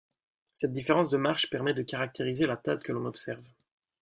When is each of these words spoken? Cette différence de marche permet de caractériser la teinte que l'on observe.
Cette 0.55 0.71
différence 0.71 1.11
de 1.11 1.17
marche 1.17 1.51
permet 1.51 1.75
de 1.75 1.83
caractériser 1.83 2.47
la 2.47 2.57
teinte 2.57 2.81
que 2.81 2.91
l'on 2.91 3.05
observe. 3.05 3.45